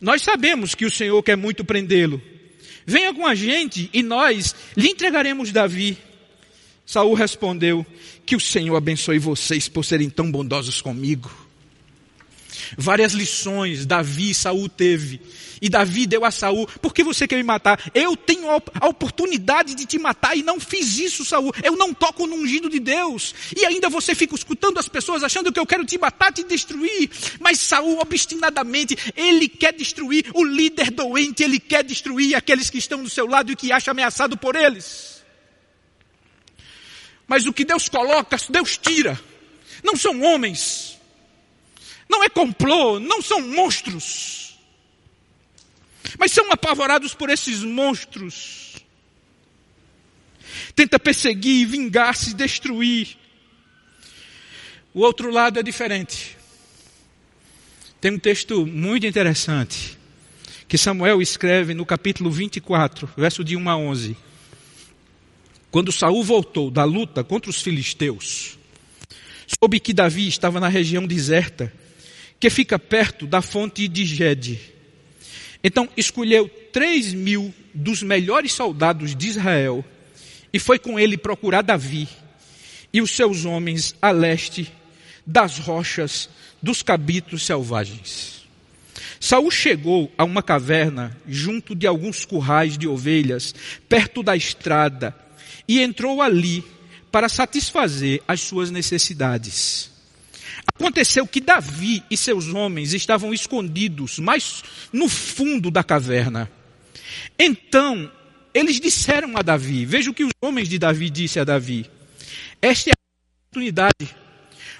[0.00, 2.20] Nós sabemos que o Senhor quer muito prendê-lo.
[2.84, 5.96] Venha com a gente e nós lhe entregaremos Davi.
[6.84, 7.86] Saul respondeu:
[8.26, 11.30] Que o Senhor abençoe vocês por serem tão bondosos comigo.
[12.76, 15.20] Várias lições Davi e Saul teve.
[15.62, 17.80] E Davi deu a Saul, por que você quer me matar?
[17.94, 21.52] Eu tenho a oportunidade de te matar e não fiz isso, Saul.
[21.62, 23.32] Eu não toco no ungido de Deus.
[23.56, 27.08] E ainda você fica escutando as pessoas achando que eu quero te matar, te destruir.
[27.38, 33.00] Mas Saul, obstinadamente, ele quer destruir o líder doente, ele quer destruir aqueles que estão
[33.00, 35.22] do seu lado e que acha ameaçado por eles.
[37.28, 39.18] Mas o que Deus coloca, Deus tira.
[39.84, 40.91] Não são homens,
[42.12, 44.54] não é complô, não são monstros.
[46.18, 48.74] Mas são apavorados por esses monstros.
[50.76, 53.16] Tenta perseguir, vingar-se, destruir.
[54.92, 56.36] O outro lado é diferente.
[57.98, 59.96] Tem um texto muito interessante
[60.68, 64.16] que Samuel escreve no capítulo 24, verso de 1 a 11.
[65.70, 68.58] Quando Saul voltou da luta contra os filisteus,
[69.46, 71.72] soube que Davi estava na região deserta,
[72.42, 74.58] que fica perto da fonte de Gede.
[75.62, 79.84] Então escolheu três mil dos melhores soldados de Israel
[80.52, 82.08] e foi com ele procurar Davi
[82.92, 84.72] e os seus homens a leste
[85.24, 86.28] das rochas
[86.60, 88.42] dos cabitos selvagens.
[89.20, 93.54] Saul chegou a uma caverna junto de alguns currais de ovelhas,
[93.88, 95.16] perto da estrada,
[95.68, 96.64] e entrou ali
[97.12, 99.91] para satisfazer as suas necessidades.
[100.74, 106.50] Aconteceu que Davi e seus homens estavam escondidos mais no fundo da caverna.
[107.38, 108.10] Então,
[108.52, 111.88] eles disseram a Davi, veja o que os homens de Davi disse a Davi.
[112.60, 114.22] Esta é a oportunidade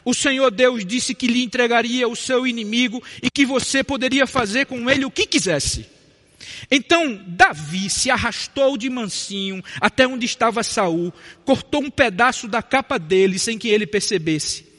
[0.04, 4.66] o Senhor Deus disse que lhe entregaria o seu inimigo e que você poderia fazer
[4.66, 5.86] com ele o que quisesse.
[6.70, 11.12] Então Davi se arrastou de mansinho até onde estava Saul,
[11.44, 14.71] cortou um pedaço da capa dele sem que ele percebesse.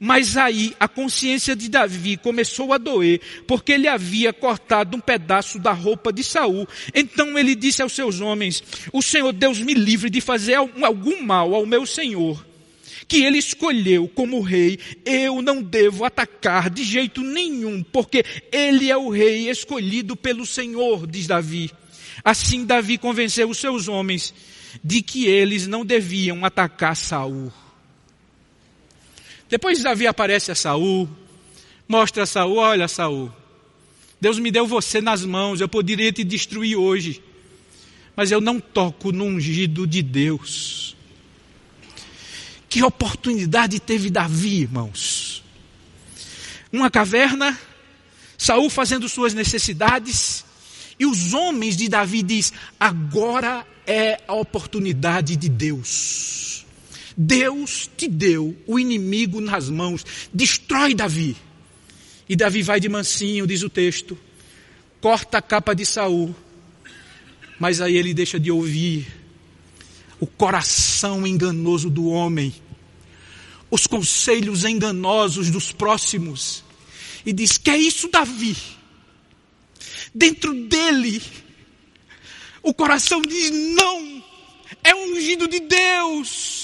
[0.00, 5.58] Mas aí a consciência de Davi começou a doer, porque ele havia cortado um pedaço
[5.58, 6.66] da roupa de Saul.
[6.94, 11.54] Então ele disse aos seus homens: O Senhor Deus me livre de fazer algum mal
[11.54, 12.44] ao meu senhor
[13.06, 18.96] que ele escolheu como rei, eu não devo atacar de jeito nenhum, porque ele é
[18.96, 21.70] o rei escolhido pelo Senhor, diz Davi.
[22.24, 24.32] Assim Davi convenceu os seus homens
[24.82, 27.52] de que eles não deviam atacar Saul.
[29.54, 31.08] Depois Davi aparece a Saul,
[31.86, 33.32] mostra a Saul, olha Saul,
[34.20, 37.22] Deus me deu você nas mãos, eu poderia te destruir hoje,
[38.16, 40.96] mas eu não toco no ungido de Deus.
[42.68, 45.44] Que oportunidade teve Davi, irmãos?
[46.72, 47.56] Uma caverna,
[48.36, 50.44] Saul fazendo suas necessidades,
[50.98, 56.63] e os homens de Davi diz: agora é a oportunidade de Deus.
[57.16, 61.36] Deus te deu o inimigo nas mãos, destrói Davi.
[62.28, 64.18] E Davi vai de mansinho, diz o texto,
[65.00, 66.34] corta a capa de Saul,
[67.58, 69.06] mas aí ele deixa de ouvir
[70.18, 72.54] o coração enganoso do homem
[73.74, 76.62] os conselhos enganosos dos próximos
[77.26, 78.56] e diz: Que é isso, Davi?
[80.14, 81.20] Dentro dele,
[82.62, 84.22] o coração diz: Não,
[84.84, 86.63] é ungido de Deus.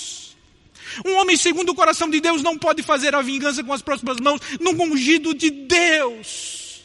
[1.04, 4.18] Um homem segundo o coração de Deus não pode fazer a vingança com as próximas
[4.18, 6.82] mãos, num ungido de Deus.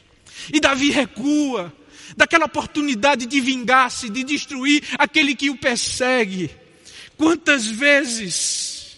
[0.54, 1.74] E Davi recua
[2.16, 6.52] daquela oportunidade de vingar-se, de destruir aquele que o persegue.
[7.18, 8.98] Quantas vezes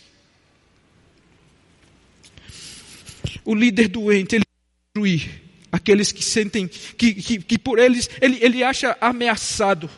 [3.46, 4.46] o líder doente, ele
[4.94, 5.42] destruir
[5.72, 9.90] aqueles que sentem, que, que, que por eles, ele, ele acha ameaçado.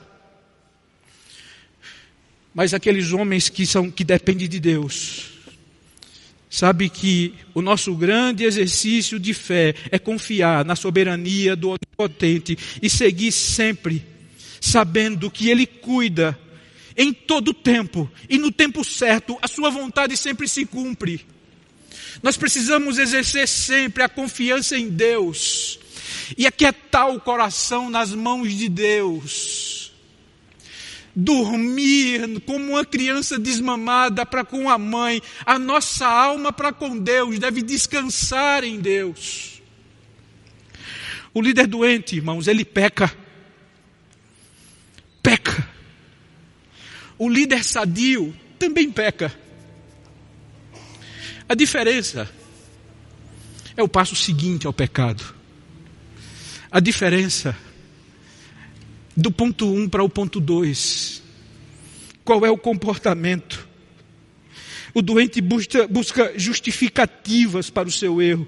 [2.60, 5.30] Mas aqueles homens que são, que dependem de Deus,
[6.50, 12.90] sabe que o nosso grande exercício de fé é confiar na soberania do Onipotente e
[12.90, 14.06] seguir sempre,
[14.60, 16.38] sabendo que Ele cuida
[16.98, 21.26] em todo tempo e no tempo certo, a Sua vontade sempre se cumpre.
[22.22, 25.80] Nós precisamos exercer sempre a confiança em Deus
[26.38, 29.89] e aquietar o coração nas mãos de Deus.
[31.16, 37.40] Dormir como uma criança desmamada para com a mãe, a nossa alma para com Deus
[37.40, 39.62] deve descansar em Deus.
[41.34, 43.12] O líder doente, irmãos, ele peca.
[45.22, 45.68] Peca.
[47.18, 49.34] O líder sadio também peca.
[51.48, 52.30] A diferença
[53.76, 55.36] é o passo seguinte ao pecado.
[56.72, 57.56] A diferença
[59.20, 61.22] do ponto 1 um para o ponto 2.
[62.24, 63.68] Qual é o comportamento?
[64.94, 68.48] O doente busca, busca justificativas para o seu erro.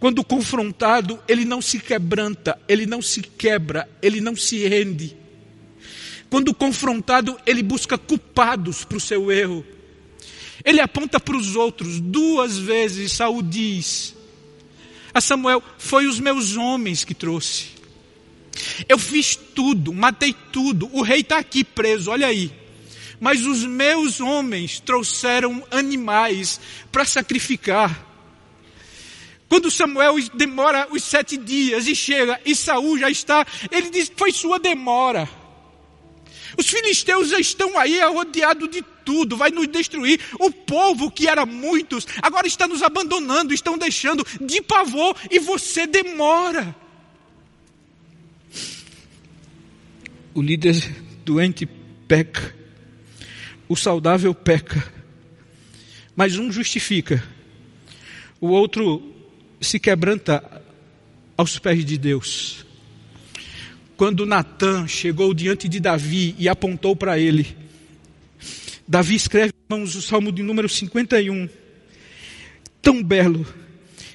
[0.00, 5.14] Quando confrontado, ele não se quebranta, ele não se quebra, ele não se rende.
[6.30, 9.64] Quando confrontado, ele busca culpados para o seu erro.
[10.64, 12.00] Ele aponta para os outros.
[12.00, 14.14] Duas vezes Saul diz
[15.12, 17.77] a Samuel: Foi os meus homens que trouxe.
[18.88, 20.88] Eu fiz tudo, matei tudo.
[20.92, 22.52] O rei está aqui preso, olha aí.
[23.20, 26.60] Mas os meus homens trouxeram animais
[26.92, 28.06] para sacrificar.
[29.48, 34.30] Quando Samuel demora os sete dias e chega e Saul já está, ele diz: Foi
[34.30, 35.28] sua demora.
[36.56, 40.20] Os filisteus já estão aí rodeados de tudo, vai nos destruir.
[40.38, 45.86] O povo, que era muitos, agora está nos abandonando, estão deixando de pavor e você
[45.86, 46.74] demora.
[50.34, 50.76] O líder
[51.24, 51.66] doente
[52.06, 52.54] peca,
[53.68, 54.82] o saudável peca,
[56.16, 57.22] mas um justifica,
[58.40, 59.14] o outro
[59.60, 60.62] se quebranta
[61.36, 62.64] aos pés de Deus.
[63.96, 67.56] Quando Natan chegou diante de Davi e apontou para ele,
[68.86, 71.48] Davi escreve, irmãos, o Salmo de número 51,
[72.80, 73.46] tão belo,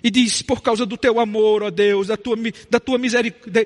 [0.03, 2.35] e diz: Por causa do teu amor, ó Deus, da tua,
[2.69, 3.65] da tua misericórdia,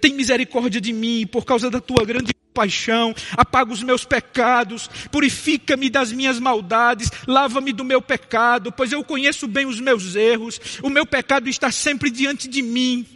[0.00, 5.88] tem misericórdia de mim, por causa da tua grande paixão, apaga os meus pecados, purifica-me
[5.88, 10.90] das minhas maldades, lava-me do meu pecado, pois eu conheço bem os meus erros, o
[10.90, 13.06] meu pecado está sempre diante de mim.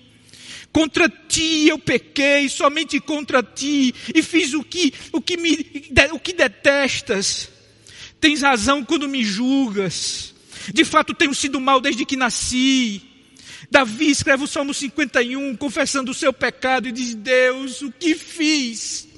[0.73, 6.19] Contra ti eu pequei, somente contra ti, e fiz o que, o que me, o
[6.19, 7.49] que detestas.
[8.21, 10.34] Tens razão quando me julgas.
[10.73, 13.03] De fato, tenho sido mal desde que nasci.
[13.71, 19.09] Davi escreve o Salmo 51, confessando o seu pecado, e diz: Deus, o que fiz?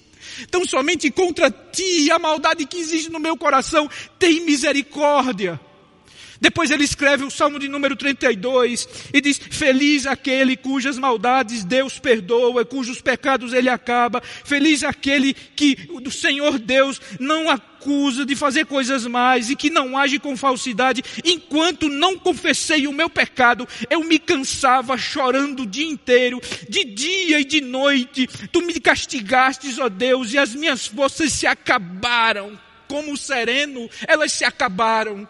[0.40, 3.88] Então, somente contra ti, a maldade que existe no meu coração,
[4.18, 5.60] tem misericórdia.
[6.40, 11.98] Depois ele escreve o Salmo de número 32 e diz: Feliz aquele cujas maldades Deus
[11.98, 14.20] perdoa, cujos pecados ele acaba.
[14.20, 19.96] Feliz aquele que o Senhor Deus não acusa de fazer coisas mais e que não
[19.96, 21.02] age com falsidade.
[21.24, 27.40] Enquanto não confessei o meu pecado, eu me cansava chorando o dia inteiro, de dia
[27.40, 28.26] e de noite.
[28.50, 32.58] Tu me castigastes, ó Deus, e as minhas forças se acabaram.
[32.88, 35.26] Como sereno, elas se acabaram.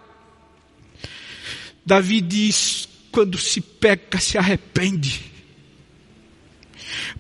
[1.87, 5.33] Davi diz: quando se peca, se arrepende.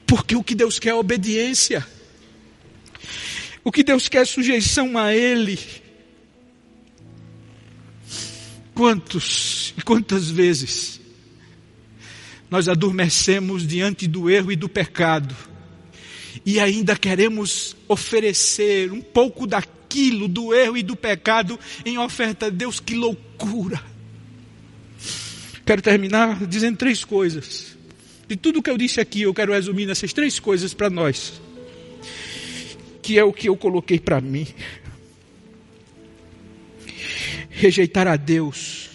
[0.05, 1.87] Porque o que Deus quer é obediência.
[3.62, 5.59] O que Deus quer é sujeição a Ele.
[8.75, 11.01] Quantos e quantas vezes
[12.51, 15.35] nós adormecemos diante do erro e do pecado
[16.45, 22.51] e ainda queremos oferecer um pouco daquilo, do erro e do pecado, em oferta a
[22.51, 22.79] Deus?
[22.79, 23.96] Que loucura!
[25.67, 27.77] Quero terminar dizendo três coisas.
[28.29, 31.41] De tudo que eu disse aqui, eu quero resumir nessas três coisas para nós.
[33.03, 34.47] Que é o que eu coloquei para mim.
[37.51, 38.91] Rejeitar a Deus,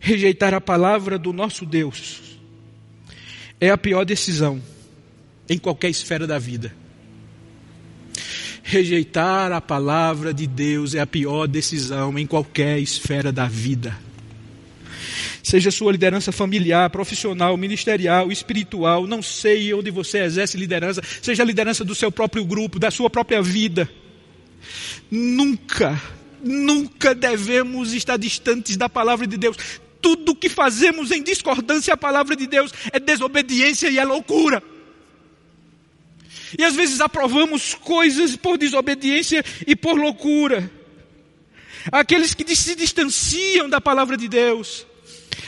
[0.00, 2.20] rejeitar a palavra do nosso Deus,
[3.60, 4.60] é a pior decisão
[5.48, 6.74] em qualquer esfera da vida.
[8.62, 14.07] Rejeitar a palavra de Deus é a pior decisão em qualquer esfera da vida
[15.48, 21.46] seja sua liderança familiar, profissional, ministerial, espiritual, não sei onde você exerce liderança, seja a
[21.46, 23.90] liderança do seu próprio grupo, da sua própria vida.
[25.10, 26.00] Nunca,
[26.44, 29.56] nunca devemos estar distantes da palavra de Deus.
[30.02, 34.62] Tudo que fazemos em discordância à palavra de Deus é desobediência e é loucura.
[36.58, 40.70] E às vezes aprovamos coisas por desobediência e por loucura.
[41.90, 44.86] Aqueles que se distanciam da palavra de Deus,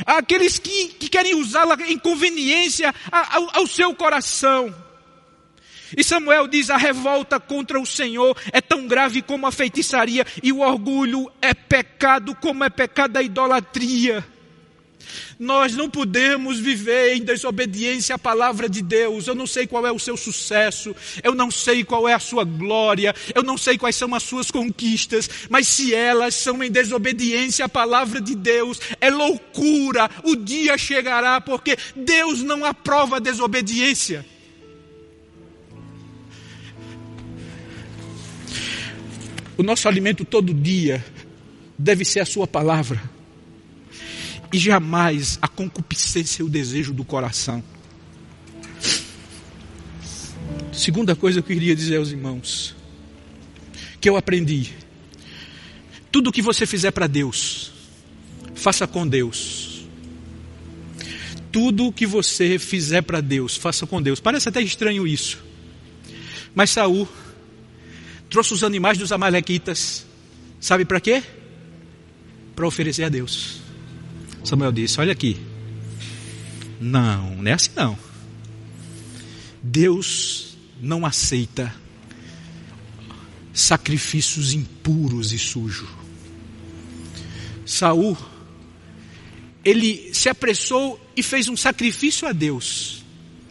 [0.07, 4.74] aqueles que, que querem usá-la em conveniência ao, ao seu coração.
[5.97, 10.53] E Samuel diz: a revolta contra o Senhor é tão grave como a feitiçaria, e
[10.53, 14.24] o orgulho é pecado como é pecado a idolatria.
[15.38, 19.26] Nós não podemos viver em desobediência à palavra de Deus.
[19.26, 22.44] Eu não sei qual é o seu sucesso, eu não sei qual é a sua
[22.44, 27.64] glória, eu não sei quais são as suas conquistas, mas se elas são em desobediência
[27.64, 30.11] à palavra de Deus, é loucura.
[30.24, 34.24] O dia chegará porque Deus não aprova a desobediência.
[39.56, 41.04] O nosso alimento todo dia
[41.78, 43.20] deve ser a Sua palavra
[44.53, 47.62] e jamais a concupiscência e o desejo do coração.
[50.72, 52.74] Segunda coisa que eu queria dizer aos irmãos,
[54.01, 54.72] que eu aprendi:
[56.11, 57.72] tudo que você fizer para Deus,
[58.55, 59.68] faça com Deus.
[61.53, 64.20] Tudo que você fizer para Deus, faça com Deus.
[64.20, 65.42] Parece até estranho isso.
[66.55, 67.09] Mas Saul
[68.28, 70.07] trouxe os animais dos amalequitas,
[70.61, 71.22] sabe para quê?
[72.55, 73.59] Para oferecer a Deus.
[74.45, 75.36] Samuel disse: Olha aqui.
[76.80, 77.99] Não, não é assim não.
[79.62, 81.74] Deus não aceita
[83.53, 85.88] sacrifícios impuros e sujos.
[87.66, 88.16] Saul,
[89.64, 93.05] ele se apressou e fez um sacrifício a Deus.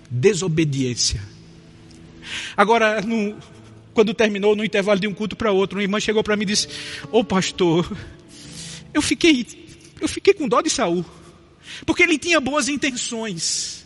[0.10, 1.22] Desobediência.
[2.58, 3.38] Agora, no,
[3.94, 6.48] quando terminou, no intervalo de um culto para outro, uma irmã chegou para mim e
[6.48, 6.68] disse:
[7.12, 7.96] Ô oh, pastor,
[8.94, 9.46] eu fiquei,
[10.00, 11.06] eu fiquei com dó de Saul,
[11.86, 13.86] porque ele tinha boas intenções.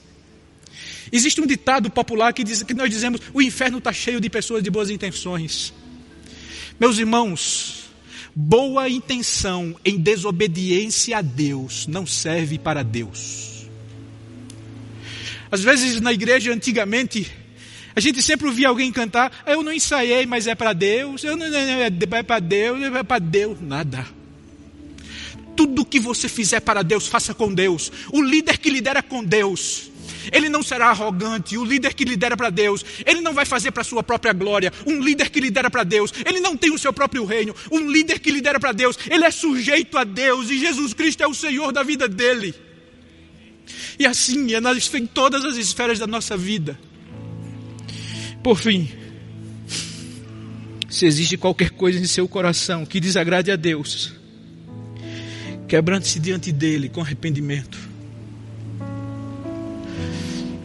[1.12, 4.64] Existe um ditado popular que diz que nós dizemos: o inferno está cheio de pessoas
[4.64, 5.74] de boas intenções.
[6.80, 7.84] Meus irmãos,
[8.36, 13.68] boa intenção em desobediência a Deus não serve para Deus.
[15.52, 17.32] Às vezes na igreja antigamente
[17.96, 21.46] a gente sempre ouvia alguém cantar, eu não ensaiei, mas é para Deus, eu não,
[21.46, 24.08] é para Deus, é para Deus, nada.
[25.94, 27.92] Que você fizer para Deus, faça com Deus.
[28.12, 29.92] O líder que lidera com Deus,
[30.32, 31.56] ele não será arrogante.
[31.56, 34.74] O líder que lidera para Deus, ele não vai fazer para sua própria glória.
[34.88, 37.56] Um líder que lidera para Deus, ele não tem o seu próprio reino.
[37.72, 41.28] Um líder que lidera para Deus, ele é sujeito a Deus e Jesus Cristo é
[41.28, 42.56] o Senhor da vida dele.
[44.00, 46.80] E assim é em todas as esferas da nossa vida.
[48.42, 48.90] Por fim,
[50.90, 54.23] se existe qualquer coisa em seu coração que desagrade a Deus,
[55.74, 57.80] quebrante-se diante dele com arrependimento.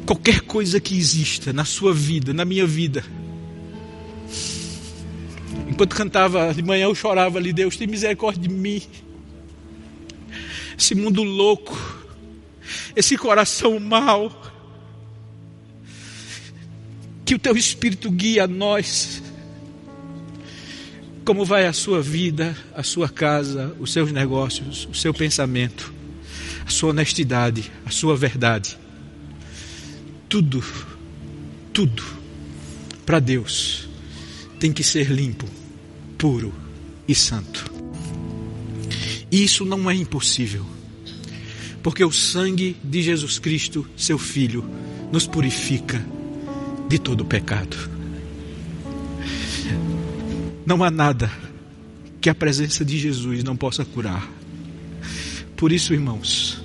[0.04, 3.02] Qualquer coisa que exista na sua vida, na minha vida.
[5.66, 8.82] Enquanto cantava de manhã, eu chorava ali, Deus tem misericórdia de mim.
[10.78, 11.74] Esse mundo louco,
[12.94, 14.30] esse coração mau
[17.24, 19.22] que o teu Espírito guie a nós.
[21.28, 25.92] Como vai a sua vida, a sua casa, os seus negócios, o seu pensamento,
[26.64, 28.78] a sua honestidade, a sua verdade.
[30.26, 30.64] Tudo,
[31.70, 32.02] tudo
[33.04, 33.90] para Deus
[34.58, 35.46] tem que ser limpo,
[36.16, 36.50] puro
[37.06, 37.70] e santo.
[39.30, 40.64] E isso não é impossível,
[41.82, 44.64] porque o sangue de Jesus Cristo, seu Filho,
[45.12, 46.02] nos purifica
[46.88, 47.97] de todo pecado.
[50.68, 51.32] Não há nada
[52.20, 54.30] que a presença de Jesus não possa curar.
[55.56, 56.62] Por isso, irmãos,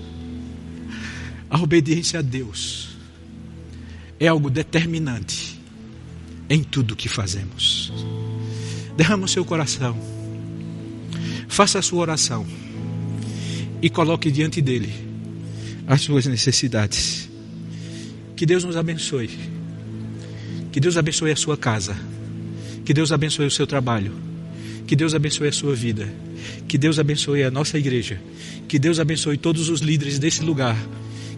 [1.49, 2.97] a obediência a Deus
[4.19, 5.57] é algo determinante
[6.49, 7.93] em tudo que fazemos.
[8.97, 9.97] Derrama o seu coração,
[11.47, 12.45] faça a sua oração
[13.81, 14.93] e coloque diante dele
[15.87, 17.29] as suas necessidades.
[18.35, 19.29] Que Deus nos abençoe.
[20.73, 21.95] Que Deus abençoe a sua casa.
[22.85, 24.13] Que Deus abençoe o seu trabalho.
[24.85, 26.13] Que Deus abençoe a sua vida.
[26.67, 28.21] Que Deus abençoe a nossa igreja.
[28.67, 30.77] Que Deus abençoe todos os líderes desse lugar.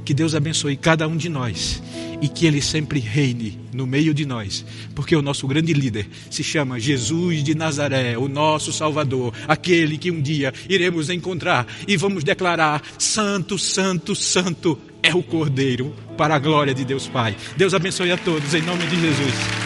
[0.04, 1.82] Que Deus abençoe cada um de nós
[2.22, 6.44] e que Ele sempre reine no meio de nós, porque o nosso grande líder se
[6.44, 12.24] chama Jesus de Nazaré, o nosso Salvador, aquele que um dia iremos encontrar e vamos
[12.24, 17.36] declarar: Santo, Santo, Santo é o Cordeiro, para a glória de Deus Pai.
[17.58, 19.65] Deus abençoe a todos, em nome de Jesus.